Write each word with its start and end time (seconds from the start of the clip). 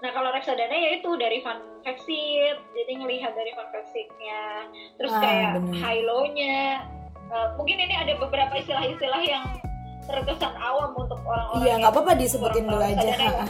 Nah 0.00 0.10
kalau 0.10 0.32
reksadana 0.32 0.72
ya 0.72 0.90
itu 0.96 1.10
dari 1.14 1.40
fund 1.40 1.60
exit, 1.84 2.56
jadi 2.72 2.92
ngelihat 2.96 3.32
dari 3.32 3.52
fund 3.52 3.68
exitnya, 3.70 4.64
terus 4.96 5.12
Ah, 5.12 5.20
kayak 5.20 5.50
bener. 5.60 5.74
high 5.76 6.02
low-nya. 6.02 6.60
Eh, 7.30 7.48
mungkin 7.54 7.76
ini 7.78 7.94
ada 7.94 8.16
beberapa 8.16 8.52
istilah-istilah 8.54 9.22
yang 9.22 9.44
terkesan 10.02 10.56
awam 10.56 10.96
untuk 10.96 11.20
orang-orang. 11.22 11.62
Iya 11.62 11.74
nggak 11.78 11.92
apa-apa 11.92 12.12
disebutin 12.16 12.64
dulu 12.64 12.80
aja. 12.82 13.06
ya. 13.06 13.44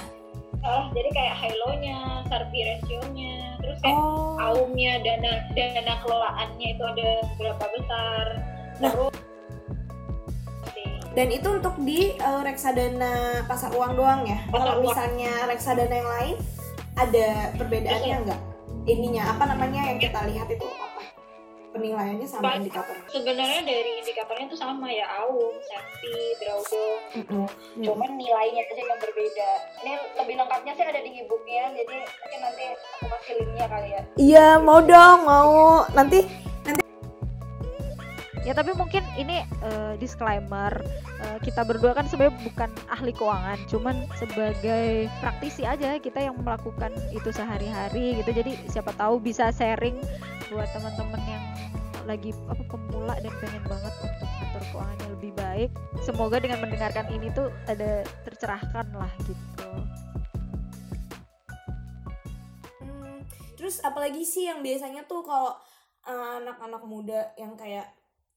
Eh, 0.60 0.82
jadi 0.92 1.08
kayak 1.10 1.34
high 1.38 1.56
low-nya, 1.56 1.98
Sharpe 2.28 2.52
ratio-nya, 2.52 3.34
terus 3.58 3.78
kayak 3.80 3.96
Oh. 3.96 4.36
AUM-nya, 4.40 5.00
dana 5.00 5.32
dana 5.54 5.94
kelolaannya 6.02 6.68
itu 6.74 6.82
ada 6.82 7.08
berapa 7.38 7.64
besar. 7.70 8.24
Nah. 8.76 8.90
Terus 8.90 9.14
Dan 11.10 11.26
itu 11.28 11.48
untuk 11.50 11.74
di 11.80 12.14
eh, 12.14 12.40
reksadana 12.40 13.42
pasar 13.44 13.74
uang 13.74 13.92
doang 13.94 14.22
ya. 14.22 14.38
Pasar 14.46 14.54
Kalau 14.54 14.74
uang. 14.78 14.84
misalnya 14.86 15.32
reksadana 15.44 15.94
yang 15.94 16.10
lain 16.10 16.36
ada 16.94 17.28
perbedaannya 17.56 18.14
Bisa. 18.14 18.24
nggak? 18.26 18.40
Ininya 18.86 19.22
apa 19.28 19.44
namanya 19.46 19.82
yang 19.86 19.98
kita 19.98 20.22
lihat 20.24 20.46
itu 20.46 20.64
apa? 20.64 21.02
Penilaiannya 21.70 22.26
sama 22.26 22.42
Banyak. 22.50 22.66
indikator. 22.66 22.96
sebenarnya 23.06 23.62
dari 23.62 23.90
indikatornya 24.02 24.46
itu 24.46 24.58
sama 24.58 24.90
ya 24.90 25.06
AUM, 25.22 25.54
SEMPI, 25.60 26.18
drawdown, 26.36 26.98
Mm-mm. 27.14 27.46
cuman 27.78 28.10
nilainya 28.18 28.66
aja 28.66 28.74
yang 28.74 28.98
berbeda. 28.98 29.50
Ini 29.78 29.92
lebih 30.18 30.34
lengkapnya 30.34 30.72
sih 30.74 30.82
ada 30.82 30.98
di 30.98 31.10
e-booknya, 31.16 31.70
jadi 31.70 31.96
mungkin 32.02 32.40
nanti 32.42 32.64
aku 32.74 33.06
kasih 33.08 33.34
linknya 33.38 33.66
kali 33.70 33.88
ya. 33.88 34.02
Iya 34.18 34.48
mau 34.58 34.82
dong 34.82 35.18
mau 35.22 35.54
nanti 35.94 36.26
Ya 38.50 38.58
tapi 38.58 38.74
mungkin 38.74 39.06
ini 39.14 39.46
eh, 39.46 39.94
disclaimer 40.02 40.74
eh, 41.22 41.38
kita 41.38 41.62
berdua 41.62 41.94
kan 41.94 42.10
sebenarnya 42.10 42.34
bukan 42.50 42.70
ahli 42.90 43.14
keuangan, 43.14 43.62
cuman 43.70 44.10
sebagai 44.18 45.06
praktisi 45.22 45.62
aja 45.62 46.02
kita 46.02 46.18
yang 46.18 46.34
melakukan 46.42 46.90
itu 47.14 47.30
sehari-hari 47.30 48.18
gitu. 48.18 48.34
Jadi 48.34 48.58
siapa 48.66 48.90
tahu 48.98 49.22
bisa 49.22 49.54
sharing 49.54 50.02
buat 50.50 50.66
teman-teman 50.74 51.22
yang 51.30 51.44
lagi 52.10 52.34
apa 52.50 52.58
pemula 52.66 53.14
dan 53.22 53.30
pengen 53.38 53.62
banget 53.70 53.94
untuk 54.02 54.30
atur 54.42 54.62
keuangannya 54.74 55.08
lebih 55.14 55.32
baik. 55.38 55.70
Semoga 56.02 56.42
dengan 56.42 56.58
mendengarkan 56.58 57.06
ini 57.06 57.30
tuh 57.30 57.54
ada 57.70 58.02
tercerahkan 58.26 58.90
lah 58.98 59.14
gitu. 59.30 59.70
Hmm, 62.82 63.22
terus 63.54 63.78
apalagi 63.86 64.26
sih 64.26 64.50
yang 64.50 64.58
biasanya 64.58 65.06
tuh 65.06 65.22
kalau 65.22 65.54
uh, 66.10 66.42
anak-anak 66.42 66.82
muda 66.82 67.30
yang 67.38 67.54
kayak 67.54 67.86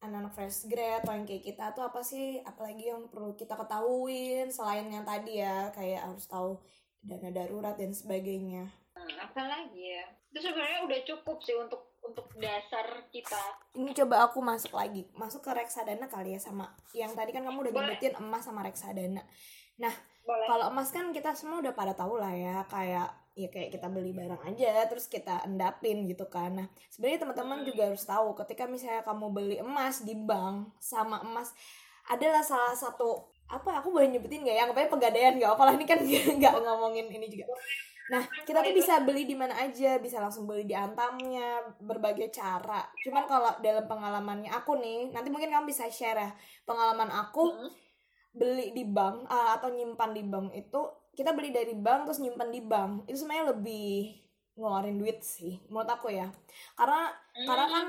anak-anak 0.03 0.33
fresh 0.35 0.67
grad 0.67 1.01
atau 1.01 1.15
yang 1.15 1.23
kayak 1.23 1.43
kita 1.47 1.71
tuh 1.71 1.87
apa 1.87 2.03
sih 2.03 2.43
apalagi 2.43 2.91
yang 2.91 3.07
perlu 3.07 3.33
kita 3.39 3.55
ketahuin 3.55 4.51
selain 4.51 4.91
yang 4.91 5.07
tadi 5.07 5.39
ya 5.39 5.71
kayak 5.71 6.03
harus 6.03 6.27
tahu 6.27 6.59
dana 6.99 7.31
darurat 7.31 7.75
dan 7.79 7.95
sebagainya. 7.95 8.67
Hmm, 8.95 9.15
apa 9.19 9.41
lagi 9.47 9.95
ya? 9.95 10.03
Itu 10.31 10.39
sebenarnya 10.43 10.79
udah 10.87 10.99
cukup 11.07 11.37
sih 11.43 11.55
untuk 11.55 11.95
untuk 12.03 12.27
dasar 12.35 13.07
kita. 13.15 13.39
Ini 13.79 13.95
coba 14.03 14.27
aku 14.27 14.43
masuk 14.43 14.75
lagi, 14.75 15.07
masuk 15.15 15.39
ke 15.39 15.51
reksadana 15.55 16.11
kali 16.11 16.35
ya 16.35 16.39
sama 16.39 16.75
yang 16.91 17.15
tadi 17.15 17.31
kan 17.31 17.47
kamu 17.47 17.67
udah 17.67 17.71
nyebutin 17.71 18.15
emas 18.19 18.43
sama 18.43 18.61
reksadana. 18.63 19.23
Boleh. 19.79 19.95
Kalau 20.23 20.65
emas 20.71 20.89
kan 20.89 21.11
kita 21.11 21.35
semua 21.35 21.59
udah 21.59 21.73
pada 21.73 21.93
tahu 21.93 22.15
lah 22.15 22.31
ya 22.31 22.63
kayak 22.65 23.07
ya 23.33 23.49
kayak 23.49 23.73
kita 23.73 23.89
beli 23.89 24.13
barang 24.13 24.45
aja 24.45 24.85
terus 24.85 25.09
kita 25.09 25.41
endapin 25.43 26.05
gitu 26.05 26.29
kan. 26.29 26.53
Nah, 26.53 26.67
sebenarnya 26.87 27.25
teman-teman 27.25 27.57
Hmm. 27.61 27.67
juga 27.67 27.81
harus 27.89 28.03
tahu 28.05 28.37
ketika 28.37 28.63
misalnya 28.65 29.01
kamu 29.01 29.25
beli 29.29 29.57
emas 29.57 30.01
di 30.01 30.13
bank 30.13 30.69
sama 30.77 31.19
emas 31.21 31.51
adalah 32.05 32.43
salah 32.43 32.75
satu 32.75 33.25
apa 33.45 33.79
aku 33.79 33.91
boleh 33.91 34.07
nyebutin 34.09 34.43
nggak 34.43 34.55
ya 34.55 34.63
pokoknya 34.65 34.89
pegadaian 34.91 35.33
nggak 35.37 35.51
apalah 35.51 35.73
ini 35.73 35.85
kan 35.85 35.99
nggak 36.39 36.53
ngomongin 36.63 37.07
ini 37.07 37.27
juga 37.27 37.47
nah 38.11 38.19
kita 38.43 38.59
tuh 38.59 38.75
bisa 38.75 38.99
beli 38.99 39.23
di 39.23 39.31
mana 39.31 39.55
aja 39.55 39.95
bisa 39.97 40.19
langsung 40.19 40.43
beli 40.43 40.67
di 40.67 40.75
antamnya 40.75 41.63
berbagai 41.79 42.27
cara 42.29 42.83
cuman 42.99 43.23
kalau 43.23 43.51
dalam 43.63 43.87
pengalamannya 43.87 44.51
aku 44.51 44.75
nih 44.75 45.15
nanti 45.15 45.31
mungkin 45.31 45.47
kamu 45.47 45.63
bisa 45.69 45.87
share 45.87 46.19
ya 46.19 46.29
pengalaman 46.67 47.07
aku 47.07 47.43
Hmm. 47.47 47.71
Beli 48.33 48.73
di 48.73 48.83
bank 48.83 49.29
ah, 49.29 49.53
atau 49.53 49.69
nyimpan 49.69 50.11
di 50.11 50.23
bank 50.23 50.47
itu 50.51 50.81
kita 51.13 51.31
beli 51.31 51.49
dari 51.49 51.73
bank 51.73 52.05
terus 52.05 52.17
nyimpan 52.17 52.49
di 52.49 52.61
bank 52.61 52.91
itu 53.05 53.15
sebenarnya 53.15 53.53
lebih 53.53 54.17
ngeluarin 54.53 54.97
duit 54.97 55.21
sih 55.21 55.61
menurut 55.65 55.87
aku 55.87 56.09
ya 56.09 56.29
karena 56.73 57.09
karena 57.39 57.65
kan 57.67 57.85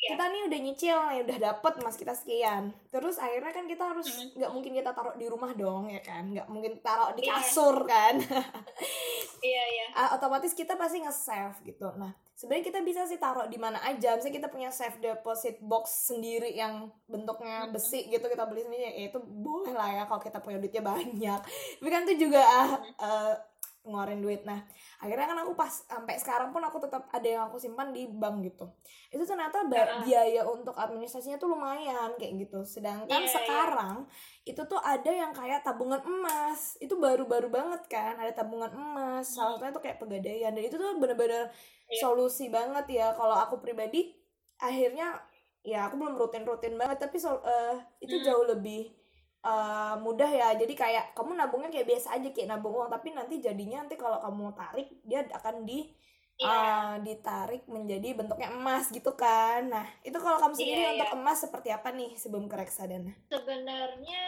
Iya. 0.00 0.16
kita 0.16 0.24
nih 0.26 0.42
udah 0.48 0.60
nyicil 0.64 0.96
nih 1.12 1.20
udah 1.22 1.38
dapet 1.44 1.72
mas 1.84 1.92
kita 1.94 2.16
sekian 2.16 2.72
terus 2.88 3.20
akhirnya 3.20 3.52
kan 3.52 3.68
kita 3.68 3.84
harus 3.84 4.08
Mm. 4.08 4.32
nggak 4.32 4.50
mungkin 4.50 4.72
kita 4.72 4.90
taruh 4.90 5.12
di 5.12 5.28
rumah 5.28 5.52
dong 5.52 5.92
ya 5.92 6.00
kan 6.00 6.24
nggak 6.24 6.48
mungkin 6.48 6.80
taruh 6.80 7.12
di 7.12 7.28
Iya. 7.28 7.36
kasur 7.36 7.84
kan 7.84 8.16
Iya 9.40 9.64
iya. 9.72 9.86
Ah, 9.92 10.08
otomatis 10.14 10.52
kita 10.52 10.76
pasti 10.76 11.00
nge-save 11.00 11.56
gitu 11.64 11.88
nah 11.96 12.12
sebenarnya 12.34 12.72
kita 12.72 12.80
bisa 12.80 13.00
sih 13.04 13.16
taruh 13.16 13.44
di 13.48 13.60
mana 13.60 13.76
aja 13.84 14.16
misalnya 14.16 14.36
kita 14.40 14.48
punya 14.48 14.70
safe 14.72 14.96
deposit 14.96 15.60
box 15.60 16.08
sendiri 16.08 16.52
yang 16.52 16.88
bentuknya 17.04 17.68
Mm. 17.68 17.72
besi 17.72 18.08
gitu 18.08 18.24
kita 18.24 18.48
beli 18.48 18.64
sendiri 18.64 18.84
ya 18.86 19.12
itu 19.12 19.18
boleh 19.20 19.76
lah 19.76 19.88
ya 19.92 20.02
kalau 20.08 20.20
kita 20.20 20.40
punya 20.40 20.56
duitnya 20.56 20.80
banyak 20.80 21.40
tapi 21.76 21.88
kan 21.88 22.08
itu 22.08 22.24
juga 22.24 22.40
ah, 22.40 22.68
eh, 22.80 23.32
ngeluarin 23.80 24.20
duit. 24.20 24.44
Nah 24.44 24.60
akhirnya 25.00 25.24
kan 25.24 25.38
aku 25.40 25.52
pas 25.56 25.72
sampai 25.72 26.20
sekarang 26.20 26.52
pun 26.52 26.60
aku 26.60 26.76
tetap 26.78 27.08
ada 27.08 27.24
yang 27.24 27.42
aku 27.48 27.56
simpan 27.56 27.90
di 27.90 28.04
bank 28.06 28.44
gitu. 28.44 28.68
Itu 29.08 29.24
ternyata 29.24 29.64
Heeh. 29.64 30.04
biaya 30.04 30.42
untuk 30.44 30.76
administrasinya 30.76 31.40
tuh 31.40 31.56
lumayan 31.56 32.12
kayak 32.14 32.44
gitu. 32.44 32.60
Sedangkan 32.62 33.08
Iya, 33.08 33.24
iya. 33.24 33.32
sekarang 33.32 33.96
itu 34.44 34.62
tuh 34.64 34.76
ada 34.76 35.08
yang 35.08 35.32
kayak 35.32 35.64
tabungan 35.64 36.04
emas. 36.04 36.76
Itu 36.76 37.00
baru-baru 37.00 37.48
banget 37.48 37.88
kan 37.88 38.20
ada 38.20 38.30
tabungan 38.30 38.68
emas. 38.70 39.32
Salah 39.32 39.56
satunya 39.56 39.72
tuh 39.72 39.82
kayak 39.82 39.96
pegadaian. 39.96 40.52
Dan 40.52 40.62
itu 40.62 40.76
tuh 40.76 41.00
bener-bener 41.00 41.48
Iya. 41.88 42.00
solusi 42.04 42.52
banget 42.52 42.84
ya. 42.86 43.16
Kalau 43.16 43.34
aku 43.34 43.58
pribadi 43.58 44.12
akhirnya 44.56 45.16
ya 45.60 45.88
aku 45.88 45.96
belum 45.96 46.20
rutin-rutin 46.20 46.76
banget. 46.76 47.00
Tapi 47.00 47.16
sol- 47.16 47.40
eh, 47.42 47.80
itu 47.98 48.20
Hmm. 48.20 48.24
jauh 48.28 48.44
lebih 48.44 48.92
eh, 49.40 49.94
mudah 49.98 50.30
ya 50.30 50.48
jadi 50.54 50.74
kayak 50.74 51.04
kamu 51.12 51.32
nabungnya 51.34 51.70
kayak 51.70 51.88
biasa 51.88 52.16
aja 52.16 52.28
kayak 52.28 52.48
nabung 52.50 52.76
uang 52.76 52.90
tapi 52.90 53.12
nanti 53.12 53.40
jadinya 53.40 53.80
nanti 53.80 53.96
kalau 53.96 54.20
kamu 54.20 54.52
tarik 54.52 54.88
dia 55.02 55.24
akan 55.30 55.64
di 55.64 55.96
Iya. 56.40 56.48
eh, 56.48 56.94
ditarik 57.04 57.68
menjadi 57.68 58.16
bentuknya 58.16 58.48
emas 58.48 58.88
gitu 58.88 59.12
kan 59.12 59.68
nah 59.68 59.84
itu 60.00 60.16
kalau 60.16 60.40
kamu 60.40 60.56
sendiri 60.56 60.80
Iya, 60.80 60.90
untuk 60.96 61.10
iya. 61.12 61.18
emas 61.20 61.36
seperti 61.36 61.68
apa 61.68 61.92
nih 61.92 62.16
sebelum 62.16 62.48
ke 62.48 62.56
reksadana 62.56 63.12
Sebenarnya 63.28 64.24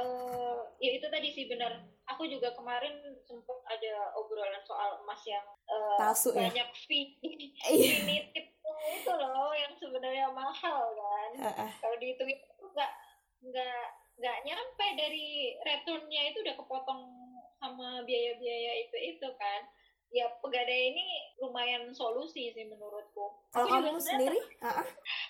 eh, 0.00 0.56
ya 0.80 0.90
itu 0.96 1.04
tadi 1.12 1.28
sih 1.28 1.44
benar. 1.52 1.84
Aku 2.08 2.24
juga 2.24 2.56
kemarin 2.56 2.96
sempat 3.28 3.60
ada 3.68 3.92
obrolan 4.16 4.64
soal 4.64 5.04
emas 5.04 5.20
yang 5.28 5.44
eh, 5.68 5.96
palsu 6.00 6.32
ya 6.32 6.48
banyak 6.48 6.70
fee 6.80 7.20
iya 7.68 7.92
fee 8.00 8.08
nitip 8.08 8.46
itu 8.96 9.12
loh 9.12 9.52
yang 9.52 9.76
sebenarnya 9.76 10.32
mahal 10.32 10.80
kan. 10.96 11.30
Heeh. 11.44 11.70
Kalau 11.76 11.96
dihitung 12.00 12.30
itu 12.32 12.40
nggak 12.72 12.90
nggak 13.44 13.84
nggak 14.20 14.38
nyampe 14.44 14.86
dari 15.00 15.56
returnnya 15.64 16.22
itu 16.28 16.44
udah 16.44 16.54
kepotong 16.60 17.02
sama 17.56 18.04
biaya-biaya 18.04 18.84
itu 18.84 18.96
itu 19.16 19.28
kan. 19.40 19.64
Ya 20.10 20.26
pegadaian 20.42 20.90
ini 20.92 21.06
lumayan 21.38 21.88
solusi 21.94 22.50
sih 22.52 22.66
menurutku. 22.66 23.40
kalau 23.54 23.66
Aku 23.66 23.80
kamu 23.80 24.00
sendiri 24.02 24.38
Heeh. 24.64 24.86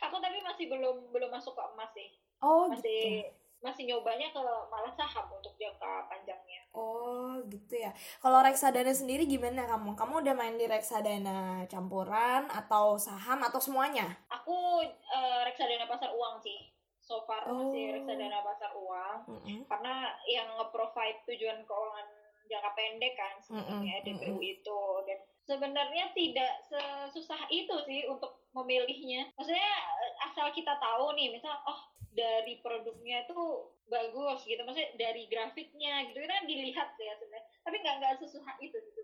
Aku 0.08 0.18
tapi 0.18 0.40
masih 0.42 0.66
belum 0.72 1.12
belum 1.14 1.30
masuk 1.30 1.54
ke 1.54 1.62
emas 1.62 1.90
sih. 1.94 2.10
oh 2.40 2.66
Masih 2.66 2.82
gitu 3.22 3.40
masih 3.60 3.84
nyobanya 3.84 4.32
ke 4.32 4.40
malah 4.72 4.88
saham 4.96 5.28
untuk 5.36 5.52
jangka 5.60 6.08
panjangnya. 6.08 6.64
Oh 6.72 7.36
gitu 7.44 7.76
ya. 7.76 7.92
Kalau 8.16 8.40
reksadana 8.40 8.88
sendiri 8.88 9.28
gimana 9.28 9.68
kamu? 9.68 9.92
Kamu 9.92 10.24
udah 10.24 10.32
main 10.32 10.56
di 10.56 10.64
reksadana 10.64 11.68
campuran 11.68 12.48
atau 12.48 12.96
saham 12.96 13.44
atau 13.44 13.60
semuanya? 13.60 14.16
Aku 14.32 14.80
eh, 14.88 15.40
reksadana 15.44 15.84
pasar 15.84 16.08
uang 16.16 16.40
sih. 16.40 16.72
So 17.10 17.26
far 17.26 17.42
Oh. 17.42 17.58
masih 17.58 17.98
reksadana 17.98 18.38
pasar 18.46 18.70
uang 18.78 19.18
Mm-mm. 19.26 19.58
karena 19.66 20.14
yang 20.30 20.46
nge-provide 20.54 21.26
tujuan 21.26 21.58
keuangan 21.66 22.06
jangka 22.46 22.70
pendek 22.78 23.14
kan 23.18 23.34
sebenarnya 23.42 23.98
Mm-mm, 24.06 24.18
DPU 24.22 24.38
itu 24.38 24.82
dan 25.10 25.18
sebenarnya 25.42 26.14
tidak 26.14 26.52
sesusah 26.70 27.50
itu 27.50 27.74
sih 27.82 28.06
untuk 28.06 28.38
memilihnya. 28.54 29.26
Maksudnya 29.34 29.74
asal 30.22 30.54
kita 30.54 30.78
tahu 30.78 31.14
nih, 31.18 31.34
misal 31.34 31.54
oh 31.66 31.90
dari 32.10 32.58
produknya 32.62 33.26
itu 33.26 33.38
bagus 33.86 34.42
gitu, 34.46 34.62
maksudnya 34.62 34.94
dari 34.94 35.26
grafiknya 35.26 36.06
gitu 36.10 36.22
itu 36.22 36.30
kan 36.30 36.46
dilihat 36.46 36.88
ya 36.98 37.14
sebenarnya. 37.18 37.46
Tapi 37.66 37.76
nggak 37.82 37.94
nggak 38.02 38.14
sesusah 38.22 38.54
itu 38.62 38.74
sih 38.78 38.92
sebenarnya. 38.94 38.99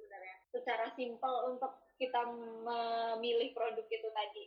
Secara 0.56 0.88
simpel 0.96 1.52
untuk 1.52 1.68
kita 1.96 2.24
memilih 2.28 3.52
produk 3.52 3.84
itu 3.84 4.08
tadi. 4.08 4.44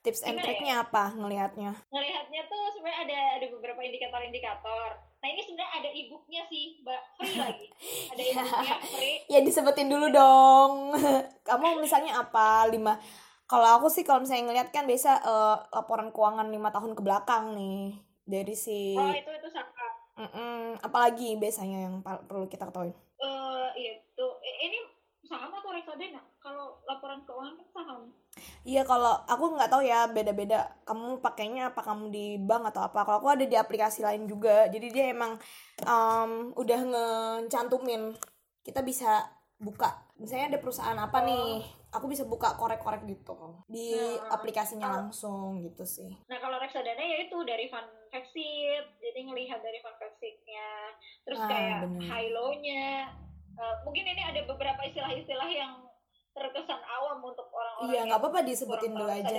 Tips 0.00 0.24
and 0.24 0.40
triknya 0.40 0.80
apa 0.80 1.12
ngelihatnya? 1.12 1.72
Ngelihatnya 1.92 2.40
tuh 2.48 2.72
sebenarnya 2.72 3.00
ada 3.04 3.18
ada 3.36 3.46
beberapa 3.52 3.80
indikator-indikator. 3.80 4.96
Nah 5.20 5.28
ini 5.28 5.40
sebenarnya 5.44 5.72
ada 5.76 5.90
e-booknya 5.92 6.42
sih, 6.48 6.80
mbak 6.80 7.00
free 7.16 7.36
lagi. 7.44 7.68
Ada 8.12 8.22
e-booknya 8.22 8.76
free. 8.88 9.16
Ya 9.28 9.40
disebutin 9.44 9.88
dulu 9.92 10.08
dong. 10.08 10.72
kamu 11.48 11.84
misalnya 11.84 12.16
apa? 12.20 12.64
Lima. 12.72 12.96
Kalau 13.44 13.76
aku 13.76 13.92
sih 13.92 14.02
kalau 14.02 14.24
misalnya 14.24 14.48
ngelihat 14.48 14.68
kan 14.72 14.88
biasa 14.88 15.10
eh, 15.20 15.56
laporan 15.72 16.12
keuangan 16.12 16.48
lima 16.48 16.72
tahun 16.72 16.96
ke 16.96 17.02
belakang 17.04 17.52
nih 17.56 17.92
dari 18.24 18.56
si. 18.56 18.96
Oh 18.96 19.12
itu 19.12 19.30
itu 19.32 19.48
sama. 19.52 19.84
Mm-mm. 20.16 20.80
Apalagi 20.80 21.36
biasanya 21.36 21.88
yang 21.88 22.00
perlu 22.00 22.48
kita 22.48 22.68
ketahui? 22.68 22.92
eh 23.16 23.68
itu 23.80 24.26
I- 24.44 24.60
ini 24.68 24.78
reksadana 25.86 26.18
kalau 26.42 26.82
laporan 26.82 27.22
keuangan 27.22 27.54
kan 27.54 27.68
saham 27.70 28.02
Iya 28.66 28.82
kalau 28.84 29.16
aku 29.24 29.56
nggak 29.56 29.70
tahu 29.72 29.80
ya 29.86 30.10
beda-beda 30.12 30.68
kamu 30.84 31.24
pakainya 31.24 31.72
apa 31.72 31.80
kamu 31.80 32.12
di 32.12 32.36
bank 32.36 32.68
atau 32.68 32.84
apa. 32.84 33.06
Kalau 33.06 33.18
aku 33.24 33.32
ada 33.32 33.48
di 33.48 33.56
aplikasi 33.56 34.04
lain 34.04 34.28
juga. 34.28 34.68
Jadi 34.68 34.92
dia 34.92 35.08
emang 35.08 35.40
um, 35.88 36.52
udah 36.52 36.80
ngecantumin 36.84 38.12
kita 38.60 38.84
bisa 38.84 39.24
buka. 39.56 40.04
Misalnya 40.20 40.52
ada 40.52 40.58
perusahaan 40.60 40.98
apa 41.00 41.24
nih, 41.24 41.64
aku 41.96 42.12
bisa 42.12 42.28
buka 42.28 42.60
korek-korek 42.60 43.08
gitu 43.08 43.64
di 43.72 43.96
Nah, 43.96 44.36
aplikasinya 44.36 45.00
langsung 45.00 45.64
gitu 45.64 45.88
sih. 45.88 46.12
Nah 46.28 46.36
kalau 46.36 46.60
reksadana 46.60 47.00
ya 47.00 47.24
itu 47.24 47.36
dari 47.40 47.72
fund 47.72 47.88
jadi 49.00 49.20
ngelihat 49.32 49.64
dari 49.64 49.80
fund 49.80 49.96
terus 51.24 51.40
Ah, 51.40 51.48
kayak 51.48 51.78
bener. 51.88 52.00
high 52.04 52.30
low-nya. 52.32 53.08
Eh, 53.56 53.74
mungkin 53.82 54.04
ini 54.04 54.20
ada 54.20 54.40
beberapa 54.44 54.80
istilah-istilah 54.82 55.48
yang 55.48 55.72
terkesan 56.30 56.80
awam 56.84 57.24
untuk 57.24 57.48
orang-orang 57.48 57.88
Iya 57.88 58.00
nggak 58.04 58.20
apa-apa 58.20 58.40
disebutin 58.44 58.92
dulu 58.92 59.08
aja. 59.08 59.36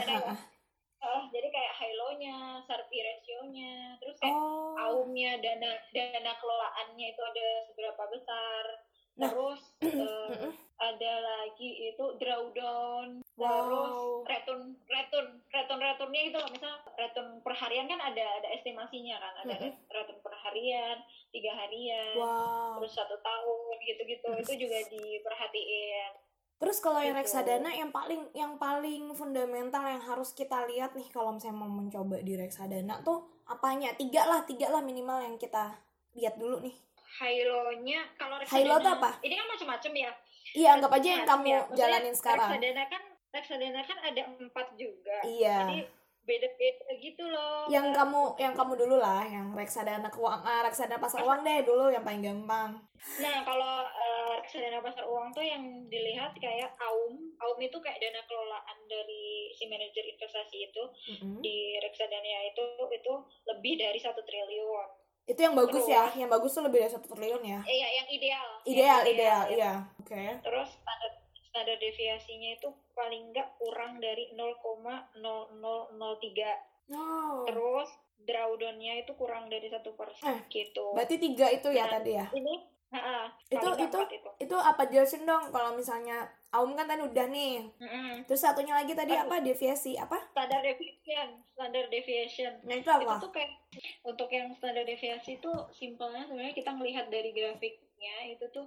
Eh, 0.98 1.22
jadi 1.30 1.48
kayak 1.48 1.74
high 1.78 1.94
low-nya, 1.94 2.58
Sharpe 2.66 2.98
ratio-nya, 2.98 3.94
terus 4.02 4.18
kayak 4.18 4.34
Oh. 4.34 4.74
AUM-nya, 4.78 5.38
dana 5.38 5.78
dana 5.94 6.32
kelolaannya 6.34 7.14
itu 7.14 7.22
ada 7.22 7.46
seberapa 7.70 8.04
besar. 8.10 8.66
Nah. 9.18 9.30
Terus 9.30 9.62
Mm-mm. 9.86 10.54
ada 10.78 11.14
lagi 11.22 11.70
itu 11.90 12.06
drawdown, 12.18 13.22
terus 13.22 13.34
Wow. 13.38 14.26
return 14.26 14.74
return 14.86 15.42
return 15.50 15.78
returnnya 15.78 16.22
itu 16.26 16.38
loh 16.38 16.50
misal 16.50 16.74
return 16.94 17.42
per 17.42 17.54
harian 17.54 17.86
kan 17.86 17.98
ada 17.98 18.26
ada 18.42 18.50
estimasinya 18.54 19.18
kan 19.18 19.34
ada 19.46 19.54
Mm-mm. 19.58 19.74
return 19.90 20.18
per 20.22 20.34
harian 20.38 20.98
tiga 21.30 21.54
harian 21.54 22.14
Wow. 22.14 22.78
terus 22.78 22.94
satu 22.94 23.18
tahun 23.18 23.67
gitu-gitu 23.88 24.28
itu 24.36 24.54
juga 24.60 24.78
diperhatiin 24.88 26.12
Terus 26.58 26.78
kalau 26.80 26.98
yang 26.98 27.14
Gitu. 27.14 27.22
reksadana 27.24 27.70
yang 27.70 27.92
paling 27.92 28.34
yang 28.34 28.58
paling 28.58 29.14
fundamental 29.14 29.78
yang 29.80 30.02
harus 30.02 30.34
kita 30.34 30.66
lihat 30.66 30.90
nih 30.92 31.06
kalau 31.08 31.30
misalnya 31.30 31.54
mau 31.56 31.70
mencoba 31.70 32.18
di 32.20 32.34
reksadana 32.34 32.98
tuh 33.00 33.30
apanya? 33.46 33.94
Tiga 33.94 34.26
lah, 34.26 34.42
tiga 34.42 34.68
lah 34.68 34.82
minimal 34.82 35.22
yang 35.22 35.38
kita 35.38 35.78
lihat 36.14 36.34
dulu 36.36 36.60
nih. 36.60 36.74
high 37.16 37.40
low-nya 37.42 38.04
kalau 38.16 38.36
High 38.38 38.62
low 38.64 38.78
tuh 38.78 38.90
reksadana- 38.90 39.00
apa? 39.00 39.12
ini 39.22 39.34
kan 39.34 39.48
macam-macam 39.48 39.92
ya 39.96 40.12
Iya, 40.50 40.70
anggap 40.72 40.92
aja 40.92 41.08
yang 41.10 41.26
kamu 41.26 41.46
ya. 41.46 41.60
Jalanin 41.74 42.16
sekarang. 42.16 42.50
reksadana 42.50 42.84
kan 42.88 43.04
reksadana 43.30 43.82
kan 43.84 43.98
ada 44.02 44.22
empat 44.34 44.68
juga 44.74 45.18
Iya. 45.24 45.58
jadi 45.62 45.80
beda-beda 46.28 46.92
gitu 47.00 47.24
loh 47.24 47.64
Yang 47.72 47.96
kamu 47.96 48.22
yang 48.36 48.52
kamu 48.52 48.74
dulu 48.76 49.00
lah, 49.00 49.24
yang 49.24 49.56
reksadana 49.56 50.12
keuangan, 50.12 50.44
ah, 50.44 50.62
reksadana 50.68 51.00
pasar 51.00 51.24
uang 51.24 51.42
deh 51.42 51.64
dulu 51.64 51.88
yang 51.88 52.04
paling 52.04 52.20
gampang. 52.20 52.76
Nah, 53.24 53.38
kalau 53.48 53.88
eh, 53.88 54.32
reksadana 54.36 54.84
pasar 54.84 55.08
uang 55.08 55.32
tuh 55.32 55.42
yang 55.42 55.64
dilihat 55.88 56.36
kayak 56.36 56.76
AUM. 56.78 57.16
AUM 57.40 57.60
itu 57.64 57.78
kayak 57.80 58.04
dana 58.04 58.20
kelolaan 58.28 58.78
dari 58.86 59.56
si 59.56 59.64
manajer 59.72 60.04
investasi 60.04 60.68
itu 60.68 60.84
Mm-mm. 61.16 61.40
di 61.40 61.80
reksadana 61.80 62.52
itu 62.52 62.64
itu 62.92 63.14
lebih 63.48 63.80
dari 63.80 63.98
satu 63.98 64.20
triliun. 64.22 64.90
Itu 65.28 65.40
yang 65.44 65.56
bagus 65.56 65.84
Terus. 65.84 65.96
ya, 65.96 66.06
yang 66.16 66.32
bagus 66.32 66.56
tuh 66.56 66.64
lebih 66.64 66.84
dari 66.84 66.92
satu 66.92 67.08
triliun 67.08 67.44
ya. 67.44 67.60
Eh, 67.64 67.78
ya, 67.80 67.88
yang 68.00 68.08
ideal. 68.08 68.50
Ideal, 68.64 69.00
Yang 69.04 69.12
ideal, 69.12 69.42
ya. 69.44 69.56
iya. 69.56 69.74
Oke. 70.00 70.24
Terus 70.44 70.70
standar 70.76 71.12
standar 71.58 71.82
deviasinya 71.82 72.54
itu 72.54 72.70
paling 72.94 73.34
nggak 73.34 73.58
kurang 73.58 73.98
dari 73.98 74.30
0,0003. 74.30 75.18
Oh. 76.94 77.42
Terus 77.50 77.90
drawdown-nya 78.22 79.02
itu 79.02 79.18
kurang 79.18 79.50
dari 79.50 79.66
satu 79.66 79.98
persen 79.98 80.38
Eh, 80.38 80.46
gitu. 80.54 80.94
Berarti 80.94 81.18
tiga 81.18 81.50
itu 81.50 81.74
ya 81.74 81.90
Nah, 81.90 81.98
tadi 81.98 82.14
ya. 82.14 82.30
Ini, 82.30 82.54
ha 82.94 83.26
Itu- 83.50 83.74
itu- 83.74 84.06
itu. 84.14 84.30
Itu 84.38 84.54
apa 84.54 84.86
jelasin 84.86 85.26
dong 85.26 85.50
kalau 85.50 85.74
misalnya 85.74 86.30
Aum 86.54 86.78
kan 86.78 86.86
tadi 86.86 87.02
udah 87.04 87.26
nih. 87.28 87.66
Mm-mm. 87.76 88.24
Terus 88.24 88.40
satunya 88.40 88.78
lagi 88.78 88.94
tadi 88.94 89.18
Aduh. 89.18 89.26
apa 89.28 89.42
deviasi 89.42 89.98
apa? 89.98 90.16
Standar 90.32 90.62
deviation, 90.62 91.28
standar 91.52 91.86
deviation. 91.90 92.54
Nah 92.64 92.76
itu 92.78 92.86
itu 92.86 93.04
apa? 93.04 93.18
tuh 93.20 93.32
kayak 93.34 93.52
untuk 94.06 94.30
yang 94.30 94.54
standar 94.56 94.86
deviasi 94.86 95.42
itu 95.42 95.52
simpelnya 95.74 96.24
sebenarnya 96.24 96.54
kita 96.54 96.72
ngelihat 96.72 97.10
dari 97.10 97.34
grafiknya 97.34 98.16
itu 98.30 98.46
tuh 98.54 98.64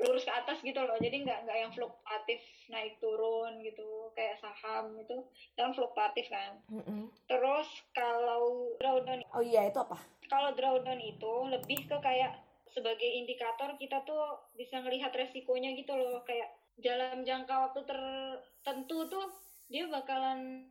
lurus 0.00 0.24
ke 0.24 0.32
atas 0.32 0.58
gitu 0.64 0.80
loh 0.80 0.96
jadi 0.98 1.22
nggak 1.22 1.38
nggak 1.44 1.58
yang 1.58 1.72
fluktuatif 1.76 2.40
naik 2.72 2.96
turun 2.98 3.60
gitu 3.60 4.08
kayak 4.16 4.40
saham 4.40 4.96
itu 4.96 5.20
kan 5.54 5.72
fluktuatif 5.76 6.26
kan 6.32 6.56
Mm-mm. 6.72 7.12
terus 7.28 7.68
kalau 7.92 8.72
drawdown 8.80 9.20
Oh 9.36 9.44
iya 9.44 9.68
itu 9.68 9.78
apa? 9.78 10.00
kalau 10.32 10.56
drawdown 10.56 11.00
itu 11.00 11.32
lebih 11.52 11.86
ke 11.86 11.96
kayak 12.00 12.40
sebagai 12.72 13.04
indikator 13.04 13.76
kita 13.76 14.00
tuh 14.08 14.40
bisa 14.56 14.80
ngelihat 14.80 15.12
resikonya 15.12 15.76
gitu 15.76 15.92
loh 15.92 16.24
kayak 16.24 16.56
dalam 16.80 17.20
jangka 17.20 17.52
waktu 17.68 17.84
tertentu 17.84 19.12
tuh 19.12 19.28
dia 19.68 19.88
bakalan 19.88 20.68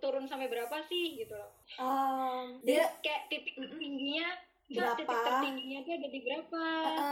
turun 0.00 0.28
sampai 0.28 0.48
berapa 0.48 0.80
sih 0.88 1.20
gitu 1.20 1.36
loh 1.36 1.52
Um, 1.76 2.60
dia 2.64 2.84
dia 2.84 2.86
kayak 3.04 3.22
titik 3.28 3.56
tingginya 3.56 4.28
Berapa? 4.68 4.98
titik 4.98 5.14
tertingginya 5.20 5.78
tuh 5.80 5.92
ada 5.94 6.08
di 6.08 6.20
berapa 6.20 6.62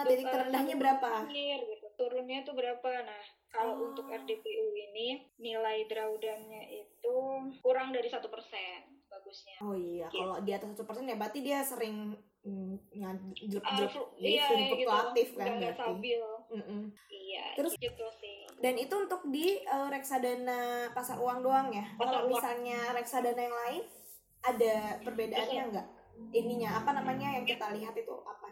Terus, 0.02 0.08
titik 0.10 0.26
eh, 0.26 0.32
terendahnya 0.32 0.74
berapa? 0.74 1.06
terakhir, 1.22 1.58
gitu 1.64 1.86
turunnya 1.94 2.38
tuh 2.42 2.52
berapa 2.52 2.90
nah 3.00 3.22
kalau 3.48 3.72
Oh. 3.72 3.86
untuk 3.86 4.06
RDPU 4.06 4.66
ini 4.74 5.08
nilai 5.36 5.86
drawdownnya 5.86 6.62
itu 6.68 7.16
kurang 7.60 7.90
dari 7.90 8.06
satu 8.06 8.26
persen 8.26 8.82
bagusnya 9.06 9.54
Oh 9.60 9.70
iya, 9.72 10.06
Gitu. 10.06 10.18
kalau 10.18 10.42
di 10.42 10.50
atas 10.50 10.74
satu 10.74 10.82
persen 10.82 11.06
ya 11.06 11.14
berarti 11.14 11.38
dia 11.40 11.62
sering 11.62 12.18
mm, 12.40 12.74
Ah, 12.98 13.14
jut 13.40 13.62
flu- 13.62 13.78
gitu, 13.78 14.02
iya 14.18 14.46
gitu 14.50 14.74
fluktuatif 14.74 15.28
kan 15.30 15.38
nggak 15.38 15.54
nggak 15.54 15.70
berarti. 15.70 15.78
stabil 15.80 16.22
Mm-mm. 16.50 16.82
iya 17.08 17.44
Terus- 17.54 17.78
gitu 17.78 18.06
sih 18.16 18.42
Dan 18.56 18.74
itu 18.76 18.94
untuk 18.96 19.22
di 19.28 19.60
eh, 19.60 19.88
reksadana 19.88 20.60
pasar 20.90 21.16
uang 21.16 21.38
doang 21.40 21.68
ya. 21.70 21.84
Kalau 21.94 22.26
misalnya 22.26 22.90
reksadana 22.90 23.38
yang 23.38 23.52
lain 23.56 23.82
ada 24.40 24.74
perbedaannya 25.00 25.62
Iya. 25.68 25.84
Ininya 26.34 26.82
apa 26.82 26.90
namanya 26.90 27.28
yang 27.34 27.46
kita 27.46 27.70
lihat 27.74 27.94
itu 27.94 28.14
apa? 28.26 28.50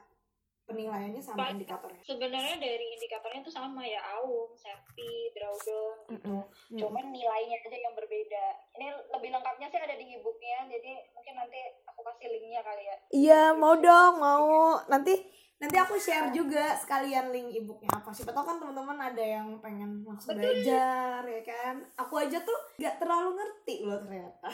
Penilaiannya 0.62 1.18
sama 1.18 1.50
Baik. 1.50 1.58
indikatornya. 1.58 2.00
sebenarnya 2.06 2.56
dari 2.56 2.86
indikatornya 2.94 3.42
tuh 3.42 3.50
sama 3.50 3.82
ya 3.82 3.98
AUM, 4.22 4.54
SEPI, 4.54 5.34
drawdown 5.34 5.96
gitu. 6.06 6.38
Mm. 6.38 6.78
cuman 6.78 7.04
nilainya 7.10 7.56
aja 7.58 7.76
yang 7.76 7.92
berbeda 7.98 8.44
ini 8.78 8.86
lebih 9.10 9.34
lengkapnya 9.34 9.66
sih 9.68 9.80
ada 9.82 9.98
di 9.98 10.06
e-booknya 10.16 10.70
jadi 10.70 10.92
mungkin 11.12 11.34
nanti 11.34 11.60
aku 11.82 12.00
kasih 12.06 12.30
linknya 12.30 12.62
kali 12.62 12.84
ya 12.88 12.96
Iya, 13.12 13.42
mau 13.52 13.74
dong, 13.76 14.14
mau. 14.22 14.80
Nanti 14.88 15.18
nanti 15.62 15.76
aku 15.78 15.94
share 15.94 16.34
juga 16.34 16.74
sekalian 16.74 17.30
link 17.30 17.54
e-booknya 17.54 17.86
apa. 17.94 18.10
Siapa 18.10 18.34
tahu 18.34 18.42
kan 18.42 18.58
teman-teman 18.58 18.98
ada 18.98 19.22
yang 19.22 19.62
pengen 19.62 20.02
langsung 20.02 20.34
Betul. 20.34 20.42
belajar 20.42 21.22
ya 21.22 21.42
kan. 21.46 21.74
Aku 22.02 22.18
aja 22.18 22.42
tuh 22.42 22.58
gak 22.82 22.98
terlalu 22.98 23.38
ngerti 23.38 23.86
loh 23.86 24.02
ternyata. 24.02 24.50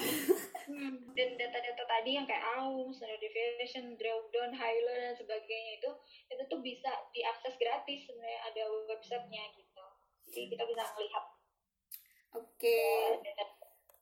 Hmm, 0.69 1.01
dan 1.17 1.29
data-data 1.41 1.85
tadi 1.89 2.11
yang 2.21 2.29
kayak 2.29 2.45
AUM, 2.61 2.93
standard 2.93 3.25
deviation, 3.25 3.97
drawdown, 3.97 4.53
high 4.53 4.81
low 4.85 4.97
dan 5.01 5.17
sebagainya 5.17 5.81
itu 5.81 5.91
itu 6.29 6.43
tuh 6.45 6.61
bisa 6.61 6.93
diakses 7.17 7.57
gratis 7.57 8.05
sebenarnya 8.05 8.41
ada 8.53 8.63
websitenya 8.85 9.49
gitu 9.57 9.85
jadi 10.29 10.47
kita 10.55 10.65
bisa 10.69 10.83
melihat 10.97 11.25
Oke. 12.37 12.69
eh, 12.69 13.17
data 13.25 13.45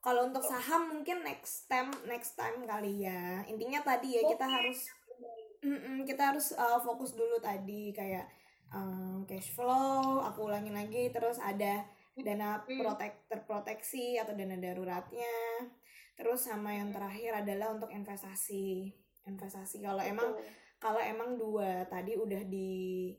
Kalau 0.03 0.31
untuk 0.31 0.43
saham 0.47 0.87
mungkin 0.95 1.27
next 1.27 1.67
time 1.67 1.91
next 2.07 2.39
time 2.39 2.63
kali 2.63 3.03
ya. 3.03 3.43
Intinya 3.51 3.83
tadi 3.83 4.15
ya 4.15 4.23
kita 4.23 4.47
harus 4.47 4.87
Mm-mm, 5.67 6.07
kita 6.07 6.31
harus 6.31 6.55
uh, 6.55 6.79
fokus 6.79 7.19
dulu 7.19 7.43
tadi 7.43 7.91
kayak 7.91 8.31
um, 8.71 9.27
cash 9.27 9.51
flow, 9.51 10.23
aku 10.23 10.47
ulangin 10.47 10.79
lagi 10.79 11.11
terus 11.11 11.43
ada 11.43 11.83
dana 12.15 12.63
protek 12.65 13.27
terproteksi 13.27 14.15
atau 14.17 14.33
dana 14.39 14.55
daruratnya. 14.55 15.67
Terus 16.17 16.49
sama 16.49 16.73
yang 16.73 16.95
terakhir 16.95 17.43
adalah 17.43 17.75
untuk 17.75 17.91
investasi. 17.91 18.95
Investasi 19.27 19.83
kalau 19.83 20.01
emang 20.01 20.39
kalau 20.79 21.03
emang 21.03 21.35
dua 21.35 21.83
tadi 21.91 22.15
udah 22.15 22.47
di 22.47 23.11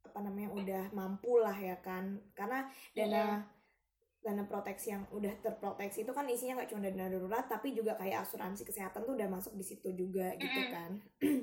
apa 0.00 0.24
namanya 0.24 0.50
udah 0.56 0.84
mampu 0.96 1.36
lah 1.36 1.54
ya 1.54 1.76
kan. 1.84 2.16
Karena 2.32 2.64
dana 2.96 3.44
dana 4.20 4.44
proteksi 4.44 4.92
yang 4.92 5.08
udah 5.10 5.32
terproteksi 5.40 6.04
itu 6.04 6.12
kan 6.12 6.28
isinya 6.28 6.60
nggak 6.60 6.70
cuma 6.70 6.84
dana 6.84 7.08
darurat 7.08 7.48
tapi 7.48 7.72
juga 7.72 7.96
kayak 7.96 8.28
asuransi 8.28 8.68
kesehatan 8.68 9.08
tuh 9.08 9.16
udah 9.16 9.28
masuk 9.32 9.56
di 9.56 9.64
situ 9.64 9.88
juga 9.96 10.36
gitu 10.36 10.60
kan. 10.68 10.90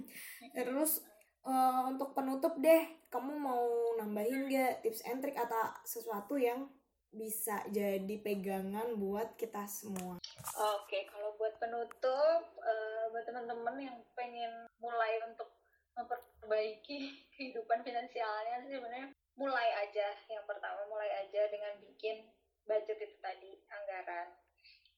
Terus 0.57 1.01
eh, 1.45 1.81
untuk 1.89 2.13
penutup 2.13 2.53
deh, 2.61 3.09
kamu 3.09 3.33
mau 3.33 3.65
nambahin 3.97 4.45
gak 4.51 4.85
tips 4.85 5.01
and 5.09 5.25
trick 5.25 5.37
atau 5.37 5.73
sesuatu 5.81 6.37
yang 6.37 6.69
bisa 7.17 7.63
jadi 7.71 8.15
pegangan 8.21 8.93
buat 8.99 9.33
kita 9.39 9.65
semua? 9.65 10.19
Oke, 10.53 11.07
kalau 11.09 11.33
buat 11.39 11.55
penutup, 11.57 12.41
eh, 12.61 13.03
buat 13.09 13.25
teman-teman 13.25 13.79
yang 13.79 13.97
pengen 14.13 14.67
mulai 14.77 15.17
untuk 15.25 15.49
memperbaiki 15.97 16.97
kehidupan 17.33 17.81
finansialnya 17.81 18.61
sih 18.61 18.77
sebenarnya 18.77 19.09
mulai 19.33 19.69
aja. 19.87 20.13
Yang 20.29 20.45
pertama 20.45 20.85
mulai 20.91 21.25
aja 21.25 21.41
dengan 21.49 21.73
bikin 21.81 22.27
budget 22.67 22.99
itu 23.01 23.17
tadi, 23.23 23.57
anggaran. 23.71 24.35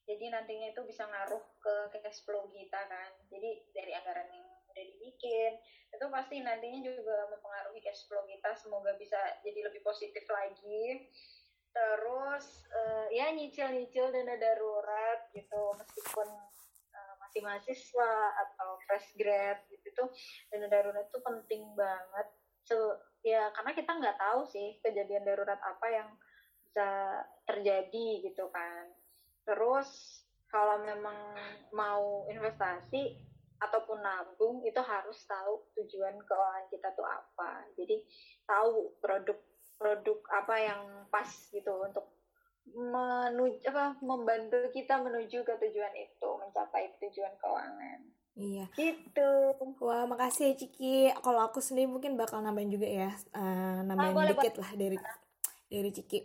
Jadi 0.10 0.26
nantinya 0.34 0.74
itu 0.74 0.82
bisa 0.90 1.06
ngaruh 1.06 1.44
ke 1.62 2.02
cash 2.02 2.26
flow 2.26 2.50
kita 2.50 2.82
kan. 2.90 3.14
Jadi 3.30 3.70
dari 3.70 3.94
anggaran 3.94 4.26
yang 4.34 4.46
udah 4.74 4.84
dibikin, 4.90 5.54
itu 5.94 6.06
pasti 6.10 6.42
nantinya 6.42 6.82
juga 6.82 7.30
mempengaruhi 7.30 7.78
cash 7.86 8.10
flow 8.10 8.26
kita. 8.26 8.58
Semoga 8.58 8.98
bisa 8.98 9.18
jadi 9.46 9.70
lebih 9.70 9.86
positif 9.86 10.26
lagi. 10.28 11.08
terus 11.70 12.66
uh, 12.74 13.06
ya 13.14 13.30
nyicil-nyicil 13.30 14.10
dana 14.10 14.36
darurat 14.42 15.30
gitu 15.38 15.78
meskipun 15.78 16.26
uh, 16.98 17.14
masih 17.22 17.46
mahasiswa 17.46 18.14
atau 18.34 18.82
fresh 18.90 19.14
grad 19.14 19.62
gitu 19.70 19.88
tuh 19.94 20.10
dana 20.50 20.66
darurat 20.66 21.06
itu 21.06 21.20
penting 21.22 21.62
banget 21.78 22.28
so, 22.66 22.98
ya 23.22 23.54
karena 23.54 23.72
kita 23.78 23.92
nggak 24.02 24.18
tahu 24.18 24.42
sih 24.50 24.82
kejadian 24.82 25.22
darurat 25.22 25.62
apa 25.62 25.88
yang 25.94 26.10
bisa 26.70 27.26
terjadi 27.50 28.30
gitu 28.30 28.46
kan. 28.54 28.86
Terus 29.42 29.90
kalau 30.54 30.86
memang 30.86 31.18
mau 31.74 32.30
investasi 32.30 33.18
ataupun 33.58 34.06
nabung 34.06 34.62
itu 34.62 34.78
harus 34.78 35.18
tahu 35.26 35.66
tujuan 35.82 36.14
keuangan 36.22 36.70
kita 36.70 36.94
tuh 36.94 37.10
apa. 37.10 37.66
Jadi 37.74 38.06
tahu 38.46 38.94
produk 39.02 39.38
produk 39.82 40.20
apa 40.30 40.56
yang 40.62 40.82
pas 41.10 41.26
gitu 41.50 41.74
untuk 41.82 42.06
menuju 42.70 43.66
apa 43.74 43.98
membantu 44.06 44.70
kita 44.70 45.02
menuju 45.02 45.42
ke 45.42 45.54
tujuan 45.58 45.94
itu 45.98 46.30
mencapai 46.38 46.94
tujuan 47.02 47.34
keuangan. 47.42 48.00
Iya. 48.38 48.66
Gitu. 48.78 49.32
Wah 49.82 50.06
makasih 50.06 50.54
ya 50.54 50.56
Ciki. 50.56 51.10
Kalau 51.18 51.50
aku 51.50 51.66
sendiri 51.66 51.90
mungkin 51.90 52.14
bakal 52.14 52.46
nambahin 52.46 52.70
juga 52.70 52.86
ya 52.86 53.10
uh, 53.34 53.82
nambahin 53.82 54.14
ah, 54.14 54.30
dikit 54.38 54.56
lah 54.62 54.72
dari 54.78 54.98
dari 55.66 55.90
Ciki 55.90 56.20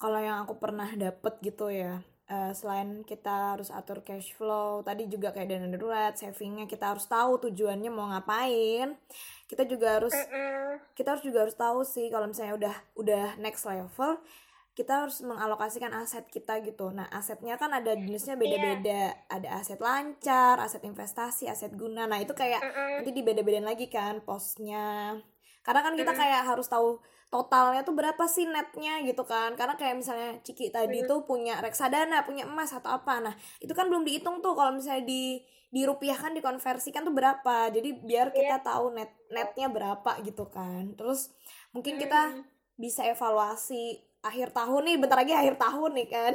kalau 0.00 0.16
yang 0.16 0.42
aku 0.48 0.56
pernah 0.56 0.88
dapet 0.96 1.36
gitu 1.44 1.68
ya 1.68 2.00
uh, 2.32 2.52
selain 2.56 3.04
kita 3.04 3.58
harus 3.58 3.68
atur 3.68 4.00
cash 4.00 4.32
flow 4.32 4.80
tadi 4.80 5.10
juga 5.12 5.34
kayak 5.34 5.48
dana 5.50 5.68
darurat 5.68 6.16
savingnya 6.16 6.64
kita 6.64 6.96
harus 6.96 7.04
tahu 7.04 7.50
tujuannya 7.50 7.90
mau 7.92 8.08
ngapain 8.08 8.96
kita 9.44 9.68
juga 9.68 10.00
harus 10.00 10.16
kita 10.96 11.18
harus 11.18 11.24
juga 11.26 11.44
harus 11.44 11.58
tahu 11.58 11.84
sih 11.84 12.08
kalau 12.08 12.30
misalnya 12.30 12.54
udah 12.56 12.74
udah 12.96 13.26
next 13.42 13.68
level 13.68 14.16
kita 14.70 15.04
harus 15.04 15.20
mengalokasikan 15.20 15.92
aset 15.92 16.24
kita 16.30 16.62
gitu. 16.64 16.88
Nah, 16.94 17.04
asetnya 17.12 17.60
kan 17.60 17.68
ada 17.74 17.92
jenisnya 17.92 18.38
beda-beda. 18.38 19.12
Yeah. 19.12 19.28
Ada 19.28 19.48
aset 19.60 19.80
lancar, 19.82 20.56
aset 20.62 20.80
investasi, 20.86 21.50
aset 21.50 21.74
guna. 21.76 22.08
Nah, 22.08 22.22
itu 22.22 22.32
kayak 22.32 22.62
mm 22.64 22.70
-mm. 22.72 22.90
nanti 23.02 23.10
dibeda-bedain 23.12 23.66
lagi 23.66 23.90
kan 23.92 24.24
posnya. 24.24 25.18
Karena 25.60 25.80
kan 25.84 25.98
kita 25.98 26.16
kayak 26.16 26.48
harus 26.48 26.70
tahu 26.70 26.96
totalnya 27.30 27.86
tuh 27.86 27.94
berapa 27.94 28.26
sih 28.26 28.44
netnya 28.44 29.00
gitu 29.06 29.22
kan. 29.22 29.54
Karena 29.54 29.78
kayak 29.78 30.02
misalnya 30.02 30.36
Ciki 30.42 30.74
tadi 30.74 31.06
tuh 31.06 31.22
punya 31.24 31.62
reksadana, 31.62 32.26
punya 32.26 32.44
emas 32.44 32.74
atau 32.74 32.90
apa. 32.90 33.22
Nah, 33.22 33.34
itu 33.62 33.70
kan 33.70 33.86
belum 33.86 34.02
dihitung 34.02 34.42
tuh 34.42 34.58
kalau 34.58 34.74
misalnya 34.74 35.06
di 35.06 35.40
dirupiahkan 35.70 36.34
dikonversikan 36.34 37.06
tuh 37.06 37.14
berapa 37.14 37.70
jadi 37.70 38.02
biar 38.02 38.34
kita 38.34 38.58
yeah. 38.58 38.62
tahu 38.62 38.90
net 38.90 39.14
netnya 39.30 39.70
berapa 39.70 40.18
gitu 40.26 40.50
kan 40.50 40.98
terus 40.98 41.30
mungkin 41.70 41.94
kita 41.94 42.34
hmm. 42.34 42.42
bisa 42.74 43.06
evaluasi 43.06 44.02
akhir 44.20 44.52
tahun 44.52 44.82
nih 44.84 44.96
bentar 45.00 45.16
lagi 45.22 45.32
akhir 45.32 45.56
tahun 45.56 45.90
nih 45.96 46.08
kan 46.10 46.32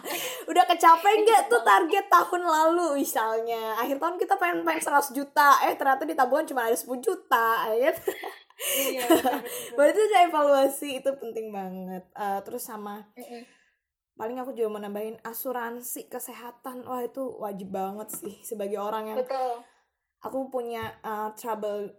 udah 0.50 0.64
kecapai 0.66 1.12
nggak 1.22 1.42
tuh 1.52 1.62
target 1.62 2.06
tahun 2.10 2.42
lalu 2.42 3.04
misalnya 3.04 3.78
akhir 3.78 4.00
tahun 4.00 4.16
kita 4.18 4.34
pengen 4.40 4.64
pengen 4.64 4.82
100 4.82 5.12
juta 5.14 5.48
eh 5.68 5.76
ternyata 5.76 6.02
di 6.02 6.16
tabungan 6.18 6.48
cuma 6.48 6.66
ada 6.66 6.74
10 6.74 6.88
juta 6.98 7.68
ya 7.76 7.92
iya, 8.58 9.06
berarti 9.78 10.00
evaluasi 10.26 10.88
itu 10.98 11.10
penting 11.18 11.54
banget. 11.54 12.04
Uh, 12.14 12.42
terus 12.42 12.66
sama 12.66 13.06
paling 14.18 14.34
aku 14.42 14.50
juga 14.50 14.68
mau 14.74 14.82
nambahin 14.82 15.16
asuransi 15.22 16.10
kesehatan. 16.10 16.82
Wah 16.82 17.06
itu 17.06 17.22
wajib 17.38 17.70
banget 17.70 18.10
sih 18.18 18.34
sebagai 18.42 18.82
orang 18.82 19.14
yang 19.14 19.18
Betul. 19.22 19.62
aku 20.18 20.50
punya 20.50 20.98
uh, 21.06 21.30
trouble 21.38 21.94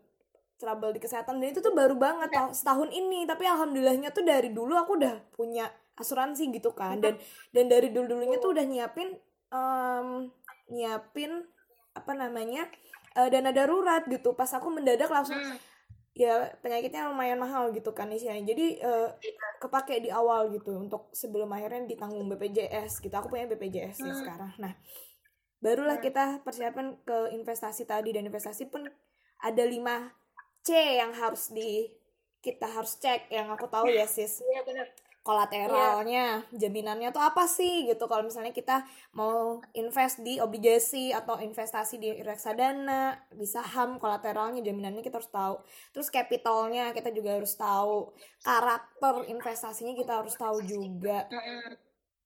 trouble 0.59 0.91
di 0.91 0.99
kesehatan. 0.99 1.39
Dan 1.39 1.55
itu 1.55 1.63
tuh 1.63 1.71
baru 1.71 1.95
banget 1.95 2.29
ya. 2.35 2.51
setahun 2.51 2.91
ini. 2.91 3.23
Tapi 3.23 3.47
alhamdulillahnya 3.47 4.11
tuh 4.11 4.27
dari 4.27 4.51
dulu 4.51 4.75
aku 4.75 4.99
udah 4.99 5.15
punya 5.31 5.71
asuransi 5.95 6.51
gitu 6.51 6.75
kan. 6.75 6.99
Dan 6.99 7.15
dan 7.55 7.71
dari 7.71 7.95
dulu 7.95 8.19
dulunya 8.19 8.37
tuh 8.43 8.51
udah 8.51 8.65
nyiapin 8.67 9.15
um, 9.55 10.27
nyiapin 10.67 11.47
apa 11.95 12.11
namanya 12.11 12.67
uh, 13.15 13.31
dana 13.31 13.55
darurat 13.55 14.03
gitu. 14.11 14.35
Pas 14.35 14.51
aku 14.51 14.67
mendadak 14.67 15.07
langsung 15.07 15.39
hmm 15.39 15.78
ya 16.19 16.51
penyakitnya 16.59 17.07
lumayan 17.07 17.39
mahal 17.39 17.71
gitu 17.71 17.95
kan 17.95 18.11
isinya. 18.11 18.35
Jadi 18.43 18.83
uh, 18.83 19.15
kepake 19.63 20.03
di 20.03 20.11
awal 20.11 20.51
gitu 20.51 20.75
untuk 20.75 21.07
sebelum 21.15 21.47
akhirnya 21.55 21.87
ditanggung 21.87 22.27
BPJS 22.35 22.99
gitu. 22.99 23.15
Aku 23.15 23.31
punya 23.31 23.47
BPJS 23.47 24.03
hmm. 24.03 24.17
sekarang. 24.19 24.51
Nah 24.59 24.75
barulah 25.63 25.97
hmm. 25.97 26.05
kita 26.05 26.25
persiapan 26.43 26.99
ke 27.07 27.31
investasi 27.31 27.87
tadi. 27.87 28.11
Dan 28.11 28.27
investasi 28.27 28.67
pun 28.67 28.83
ada 29.39 29.63
5 29.63 30.67
C 30.67 30.99
yang 30.99 31.15
harus 31.15 31.55
di 31.55 31.87
kita 32.43 32.67
harus 32.67 32.99
cek 32.99 33.31
yang 33.31 33.47
aku 33.47 33.71
tahu 33.71 33.87
ya 33.87 34.03
sis. 34.19 34.43
Iya 34.43 34.67
benar 34.67 35.08
kolateralnya, 35.29 36.41
yeah. 36.41 36.57
jaminannya 36.57 37.13
tuh 37.13 37.21
apa 37.21 37.45
sih 37.45 37.85
gitu 37.85 38.09
kalau 38.09 38.25
misalnya 38.25 38.49
kita 38.49 38.81
mau 39.13 39.61
invest 39.77 40.25
di 40.25 40.41
obligasi 40.41 41.13
atau 41.13 41.37
investasi 41.37 42.01
di 42.01 42.09
reksadana, 42.25 43.29
di 43.29 43.45
saham, 43.45 44.01
kolateralnya, 44.01 44.65
jaminannya 44.65 45.05
kita 45.05 45.21
harus 45.21 45.29
tahu. 45.29 45.55
Terus 45.93 46.09
capitalnya 46.09 46.89
kita 46.97 47.13
juga 47.13 47.37
harus 47.37 47.53
tahu. 47.53 48.09
Karakter 48.41 49.29
investasinya 49.29 49.93
kita 49.93 50.25
harus 50.25 50.33
tahu 50.33 50.65
juga. 50.65 51.29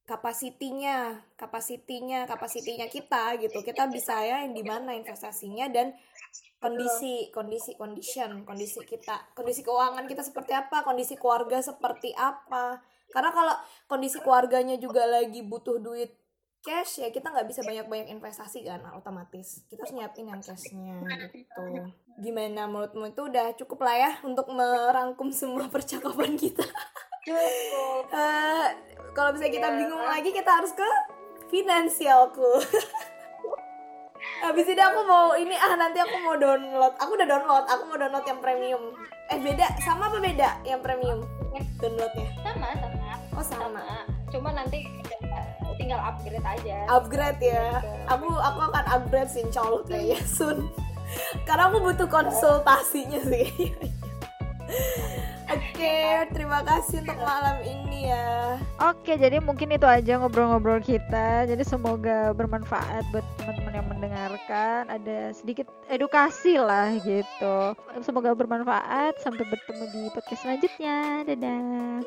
Kapasitinya, 0.03 1.15
kapasitinya, 1.39 2.27
kapasitinya 2.27 2.87
kita 2.91 3.39
gitu. 3.39 3.63
Kita 3.63 3.87
bisa 3.87 4.19
ya 4.19 4.43
di 4.45 4.63
mana 4.63 4.91
investasinya 4.91 5.71
dan 5.71 5.95
kondisi 6.59 7.27
kondisi 7.31 7.75
condition 7.75 8.43
kondisi 8.43 8.83
kita. 8.83 9.31
Kondisi 9.35 9.63
keuangan 9.63 10.03
kita 10.07 10.23
seperti 10.23 10.51
apa 10.55 10.83
kondisi 10.83 11.15
keluarga 11.15 11.63
seperti 11.63 12.11
apa. 12.15 12.83
Karena 13.11 13.31
kalau 13.31 13.55
kondisi 13.87 14.19
keluarganya 14.19 14.75
juga 14.75 15.07
lagi 15.07 15.39
butuh 15.43 15.79
duit 15.79 16.23
cash 16.63 17.03
ya 17.03 17.11
kita 17.11 17.27
nggak 17.27 17.47
bisa 17.51 17.59
banyak-banyak 17.61 18.07
investasi 18.15 18.63
kan 18.63 18.79
otomatis. 18.95 19.67
Kita 19.67 19.83
harus 19.83 19.93
nyiapin 19.93 20.31
yang 20.31 20.39
cashnya 20.39 21.03
gitu. 21.35 21.63
Gimana 22.23 22.71
menurutmu? 22.71 23.11
Itu 23.11 23.27
udah 23.27 23.51
cukup 23.59 23.83
lah 23.83 23.95
ya 23.99 24.11
untuk 24.23 24.47
merangkum 24.47 25.27
semua 25.35 25.67
percakapan 25.75 26.39
kita. 26.39 26.63
Uh, 27.23 28.03
kalau 29.13 29.29
misalnya 29.31 29.53
kita 29.61 29.69
bingung 29.77 30.03
lagi 30.03 30.29
kita 30.33 30.51
harus 30.51 30.73
ke 30.73 30.89
finansialku 31.53 32.51
Habis 34.43 34.67
ini 34.67 34.79
aku 34.83 35.07
mau 35.07 35.35
ini 35.39 35.55
ah 35.55 35.75
nanti 35.79 36.03
aku 36.03 36.19
mau 36.19 36.35
download. 36.35 36.95
Aku 36.99 37.15
udah 37.15 37.27
download. 37.27 37.63
Aku 37.63 37.87
mau 37.87 37.95
download 37.95 38.27
yang 38.27 38.39
premium. 38.43 38.91
Eh 39.31 39.39
beda 39.39 39.71
sama 39.79 40.11
apa 40.11 40.19
beda 40.19 40.59
yang 40.67 40.83
premium? 40.83 41.23
Downloadnya? 41.79 42.27
Sama 42.43 42.67
sama. 42.75 43.13
Oh 43.39 43.43
sama. 43.43 43.63
sama. 43.71 43.81
Cuma 44.31 44.49
nanti 44.51 44.83
tinggal 45.79 45.99
upgrade 45.99 46.43
aja. 46.43 46.77
Upgrade 46.91 47.39
ya. 47.39 47.79
Aku 48.11 48.27
aku 48.35 48.59
akan 48.67 48.85
upgrade 48.99 49.31
sih 49.31 49.47
insya 49.47 49.63
Allah 49.63 49.83
kayaknya 49.87 50.19
soon. 50.27 50.67
Karena 51.47 51.71
aku 51.71 51.77
butuh 51.83 52.07
konsultasinya 52.11 53.23
sih. 53.23 53.47
Oke, 55.83 56.31
terima 56.31 56.63
kasih 56.63 57.03
untuk 57.03 57.19
malam 57.19 57.59
ini 57.59 58.07
ya. 58.07 58.55
Oke, 58.79 59.19
jadi 59.19 59.43
mungkin 59.43 59.67
itu 59.67 59.83
aja 59.83 60.15
ngobrol-ngobrol 60.15 60.79
kita. 60.79 61.43
Jadi 61.43 61.59
semoga 61.67 62.31
bermanfaat 62.31 63.03
buat 63.11 63.27
teman-teman 63.35 63.75
yang 63.75 63.87
mendengarkan. 63.91 64.87
Ada 64.87 65.35
sedikit 65.35 65.67
edukasi 65.91 66.55
lah 66.55 66.87
gitu. 67.03 67.75
Semoga 67.99 68.31
bermanfaat. 68.31 69.19
Sampai 69.19 69.43
bertemu 69.43 69.83
di 69.91 70.01
podcast 70.15 70.47
selanjutnya. 70.47 71.27
Dadah. 71.27 71.99